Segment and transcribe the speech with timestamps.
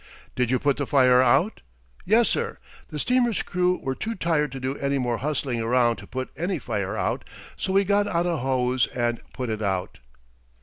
[0.35, 1.61] "Did you put the fire out?"
[2.05, 2.57] "Yes, sir.
[2.87, 6.57] The steamer's crew were too tired to do any more hustling around to put any
[6.57, 7.23] fire out,
[7.55, 9.99] so we got out a hose and put it out."